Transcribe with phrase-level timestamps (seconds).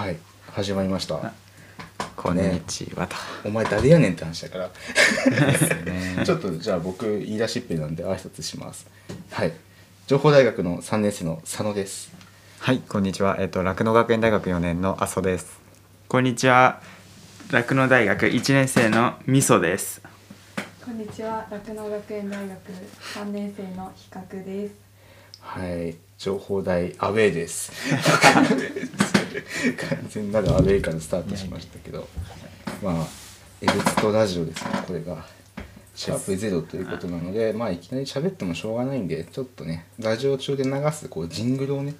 [0.00, 0.16] はい
[0.52, 1.30] 始まりました
[2.16, 3.16] こんにちはと。
[3.44, 4.70] お前誰やねんって話だから
[6.24, 8.86] ちょっとじゃあ僕言い出しっぺなんで挨拶します
[9.30, 9.52] はい
[10.06, 12.10] 情報大学の3年生の佐野です
[12.60, 13.36] はい、こんにちは。
[13.40, 15.60] えっと酪農学園大学4年の阿蘇です。
[16.08, 16.80] こんにちは。
[17.50, 20.00] 酪農大学1年生のみそです。
[20.82, 22.58] こんにちは、酪農学園大学
[23.14, 24.89] 三年生の比較です。
[25.40, 25.96] はい。
[26.18, 27.72] 情報大アウェーです。
[29.88, 32.08] 完全なるアウェーからスタートしましたけど。
[32.82, 33.06] まあ
[33.62, 34.70] エベツとラジオですね。
[34.86, 35.26] これが。
[35.94, 41.94] シャープゼロということなのでまあいきなり喋ってもしょうがないんでちょっとねラジオ中で流すこうジングルをね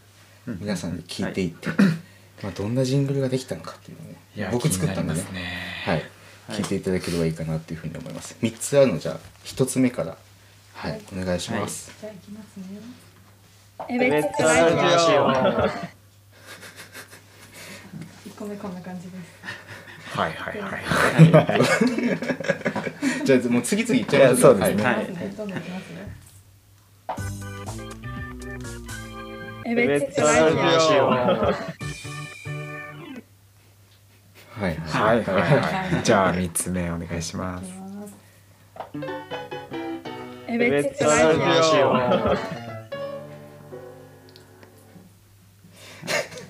[0.47, 1.69] 皆さんに聞いていって、
[2.43, 5.21] まあどんなジングルができたのかっていうのをねいや僕作ったんでね。
[5.85, 6.05] はい、
[6.49, 8.37] 聞いていただければいいかなっていうふうに思います。
[8.41, 10.17] 3つあるのじゃあ1つ目から。
[10.73, 12.81] はい、はいお願いします、じゃあ行きますね。
[13.89, 14.77] エベツラジ
[18.27, 19.41] 一個目こんな感じです。
[20.19, 20.77] はいはいは
[23.21, 23.25] い。
[23.25, 25.35] じゃあもう次々いっちゃいましょういやそうですねはいいきますね。
[25.37, 25.97] どんどんいきますね。
[29.67, 31.55] エベツラジは
[34.69, 36.05] いはいはいはい。
[36.05, 37.73] じゃあ三つ目お願いします。
[40.49, 41.33] エベツラ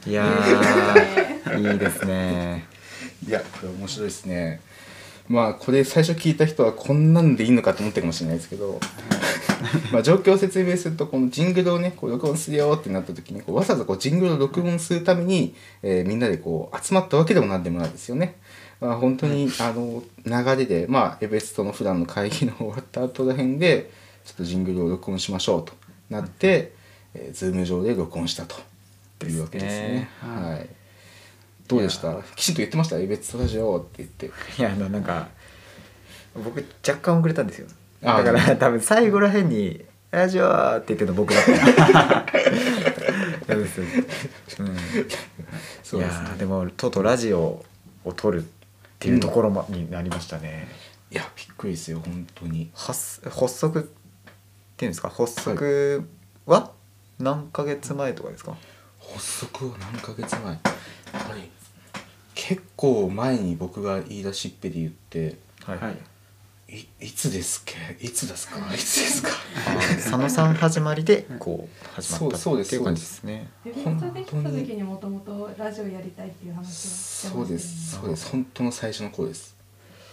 [0.07, 0.27] いや
[1.47, 2.65] えーいいですね。
[3.27, 4.61] いやこれ面白いですね
[5.29, 8.81] まあこれ最初聞いた人はこんなんでいいのかと思ってるかもしれないですけど
[9.93, 18.37] まあ状況を説明するとこのジングルをねこう録音するよってなった時にこうわざわざこうジングルを録音するために、えーみんなでこう集まったわけでもなんでもないですよね。
[18.81, 23.91] まあ、本当にあの流れでまあエベストの普段の会議の終わった後らへんで
[24.25, 25.75] ちょっとジングルを録音しましょうと
[26.09, 26.73] なって、
[27.15, 28.57] えー、ズーム上で録音したと
[29.27, 30.09] いうわけですね。
[30.21, 30.69] はい
[31.69, 32.21] どうでした？
[32.35, 32.99] きちんと言ってました？
[32.99, 34.27] エベツラジオって言って。
[34.27, 34.31] い
[34.63, 35.29] やあのなんか
[36.35, 37.69] 僕若干遅れたんですよ。
[38.03, 42.27] あだから多分最後らへんにラジオって言ってるの僕だった。
[43.47, 43.81] そうです。
[43.81, 43.97] うん。
[44.49, 44.77] そうで
[45.85, 47.65] すねいやーでもとうとうラジオ
[48.05, 48.47] を撮るっ
[48.99, 50.67] ていうところまになりましたね。
[51.13, 53.83] いやびっくりですよ本当に発発足っ
[54.77, 55.09] ていうんですか？
[55.09, 56.09] 発足
[56.47, 56.73] は？
[57.21, 58.57] 何ヶ月前とかですか、
[59.13, 60.45] 発足は何ヶ月前？
[60.45, 60.61] やっ
[61.29, 61.51] ぱり
[62.35, 65.79] 結構前に僕が言い出しっぺで言ってはい。
[65.79, 65.97] はい。
[66.73, 68.05] いいつですっけ？
[68.05, 68.57] いつですか？
[68.73, 68.79] い。
[68.79, 69.31] つですか？
[69.67, 73.49] あー佐野さん始まりでこう始まったそうそうですっていう感じですね。
[73.67, 77.47] ー、イベントできた時にもともとラジオやりたいっていう話をしてましたよね。
[77.49, 78.29] そうですそうです。
[78.31, 79.57] 本当の最初の頃です。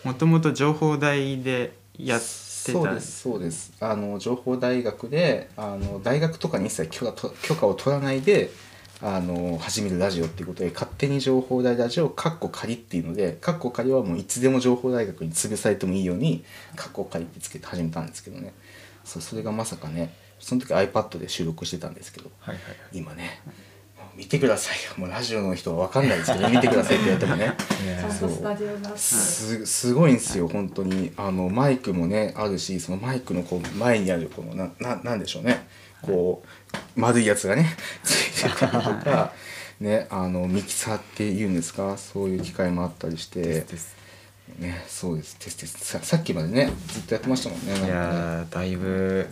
[0.03, 2.27] もともと情報大でやってた。
[2.73, 3.73] そうですそうです。
[3.79, 8.49] あの情報大学であの大学とかに一切許可と許可を取らないで
[9.01, 16.43] あの始めるラジオっていうことで勝手に情報大ラジオカッコ仮っていうのでカッコ仮はもういつでも情報大学に潰されてもいいように
[16.75, 18.53] カッコ仮ってつけて始めたんですけどね。
[19.03, 23.39] そうそれがまさかねその時 iPad で収録してたんですけどはいはい今ね
[23.97, 24.93] もう見てくださいよ。
[24.97, 27.55] もうラジオの人は分かんないですけど 見てくださいって言われてもね。
[27.85, 28.97] い やちゃんとスタジオがあって。
[28.97, 31.11] すすごいんですよ本当に。
[31.17, 35.66] あのマイクもねあるしそのマイクのこう前にあるこのなななんでしょうね
[36.01, 36.43] こ
[36.73, 39.33] う丸いやつがねついてたりとか、
[39.79, 41.97] ね、あのミキサーっていうんですか？
[41.97, 43.65] そういう機械もあったりして
[44.59, 45.35] ねそうです。
[45.37, 45.85] テステス。
[45.85, 49.27] ささっきまでねずっとやってましたもんねいやーだいぶ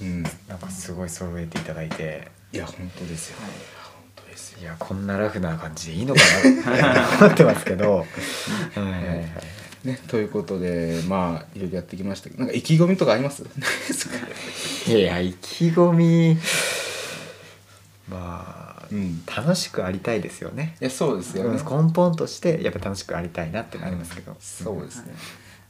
[0.00, 2.28] うん、なんかすごい揃えていただいて。
[2.52, 3.40] いや本当ですよ、い。
[3.42, 3.46] や
[3.84, 4.60] 本当ですよ。
[4.60, 6.20] いやこんなラフな感じでいいのか
[6.70, 7.96] なって思ってますけど。
[7.98, 8.04] は
[8.76, 8.92] いはい。
[8.92, 9.28] はい
[9.84, 13.44] ね、ということでまあいろいろやってきましたけどなんか意気込みとかあります？
[14.90, 16.36] いや意気込み
[18.08, 20.76] まあ、うん楽しくありたいですよね。
[20.80, 25.14] いやそうですよね、根本としてやっぱ楽しくありたいなってなりますけど、そうですね。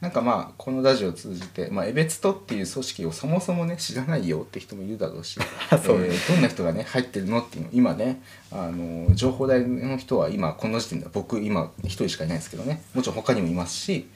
[0.01, 5.37] なんかまあこのラジオを通じて、まあ、エベツトっていう組織をそもそもね知らないよって人もいるだろうし
[5.83, 12.81] そうえーどんな人がね入ってるのっていうの今ねあの情報大の人は今この時点では僕今一人しかいないですけどね。
[12.93, 14.07] もちろん他にもいますし、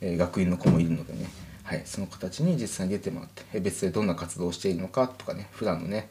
[0.00, 1.28] えー学院の子もいるのでね、
[1.64, 6.10] はい、その子たちに実際に出てもらってエベツでどんな活動をしているのかとかね普段のね、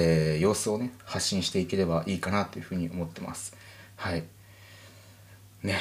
[0.00, 3.54] えー様子をね発信していければいいかなというふうに思ってます。
[3.96, 4.22] はい。
[5.62, 5.78] ね。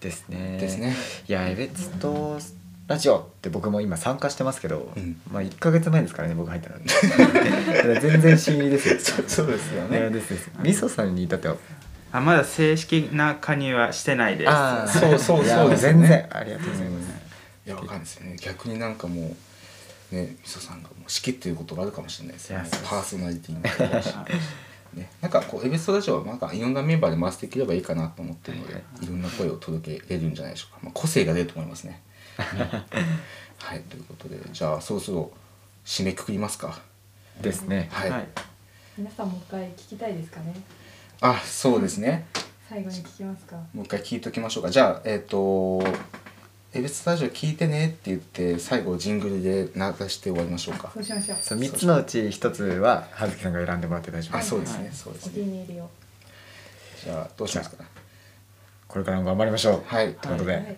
[0.00, 0.58] ですね。
[0.58, 0.94] ですね。
[1.28, 2.38] いやエベツと
[2.86, 5.20] ラジオって僕も今参加してますけど、うん。
[5.30, 6.76] まあ1か月前ですからね僕入ったの
[8.00, 8.98] 全然新入りですよ。
[9.28, 10.50] そうですよいやですです。
[10.60, 11.56] みそさんに至っては？
[12.10, 14.50] あまだ正式な加入はしてないです。
[14.50, 15.98] あーそうそうそうですよね。
[15.98, 16.26] 全然。
[16.30, 17.08] ありがとうございます、
[17.66, 18.36] いやわかんないですよね。
[18.40, 19.36] 逆になんかもう
[20.12, 22.68] ねみそさんがもう仕切ってることがあるかもしれないですよね。
[22.84, 23.70] パーソナリティにな
[24.94, 29.04] ね、なんかこうエベストラジオはなんかいろんなメンバーで回していければいいかなと思ってるので、はい。
[29.04, 32.02] いろんな声を届けれるんじゃないでしょうか、まあ、個性が出ると思いますね。
[32.36, 33.80] はい。
[33.82, 35.30] ということでじゃあそろそろ
[35.84, 36.80] 締めくくりますか。
[37.42, 37.88] ですね。
[37.92, 38.28] はい、はい。
[38.96, 40.54] 皆さんもう一回聞きたいですかね？
[41.20, 42.26] あそうですね。
[42.68, 43.56] 最後に聞きますか。
[43.74, 44.70] もう一回聞いときましょうか。
[44.70, 45.82] じゃあえっ、と
[46.74, 50.90] 「エベストラジオ聞いてね」って言って最後ジングルで流して終わりましょうか。
[50.92, 51.38] そうしましょう。
[51.40, 54.46] そう3つのうち1つは葉月さんが選んでもらって大丈夫です。
[54.46, 54.88] あそうですね、はい。
[54.88, 55.42] お気そうですね。
[55.44, 55.90] に入りを。
[57.04, 57.84] じゃあどうしますか
[58.86, 59.82] これからも頑張りましょう。
[59.86, 60.14] はい。
[60.14, 60.62] ということで、はい。
[60.62, 60.74] はい。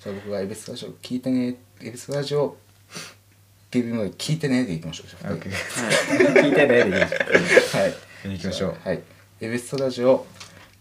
[0.00, 5.08] じゃあ僕がエベスラジオ聞いてね、エベスラジオっていうので聞いてねでいきましょう。
[5.08, 7.78] じゃあオッケー聞いてねでいきましょう。
[7.78, 7.94] はい。
[8.24, 8.76] 行きましょう。
[8.82, 9.02] はい。
[9.40, 10.26] エベスラジオ。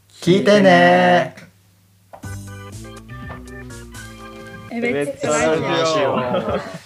[0.09, 1.35] 聞いてね
[4.75, 5.55] エベッツラ
[5.85, 6.82] ジオ